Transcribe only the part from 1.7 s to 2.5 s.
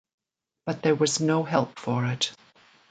for it.